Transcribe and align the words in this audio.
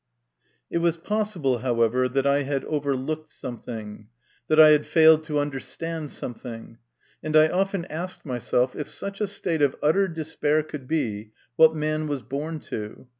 V, 0.69 0.77
It 0.77 0.77
was 0.79 0.97
possible, 0.97 1.59
however, 1.59 2.09
that 2.09 2.25
I 2.25 2.41
had 2.41 2.65
over 2.65 2.95
looked 2.95 3.29
something, 3.29 4.07
that 4.47 4.59
I 4.59 4.69
had 4.69 4.87
failed 4.87 5.21
to 5.25 5.37
under 5.37 5.59
stand 5.59 6.09
something; 6.09 6.79
and 7.21 7.35
I 7.35 7.49
often 7.49 7.85
asked 7.85 8.25
myself, 8.25 8.75
if 8.75 8.87
such 8.89 9.21
a 9.21 9.27
state 9.27 9.61
of 9.61 9.75
utter 9.83 10.07
despair 10.07 10.63
could 10.63 10.87
be, 10.87 11.33
what 11.55 11.75
man 11.75 12.07
was 12.07 12.23
born 12.23 12.61
to. 12.61 13.09